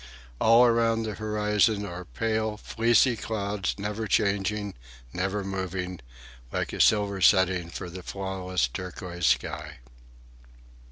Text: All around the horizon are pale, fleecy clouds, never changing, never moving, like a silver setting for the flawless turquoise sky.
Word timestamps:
All 0.39 0.65
around 0.65 1.03
the 1.03 1.13
horizon 1.13 1.85
are 1.85 2.05
pale, 2.05 2.57
fleecy 2.57 3.15
clouds, 3.15 3.75
never 3.77 4.07
changing, 4.07 4.73
never 5.13 5.43
moving, 5.43 5.99
like 6.51 6.73
a 6.73 6.81
silver 6.81 7.21
setting 7.21 7.69
for 7.69 7.87
the 7.87 8.01
flawless 8.01 8.67
turquoise 8.67 9.27
sky. 9.27 9.77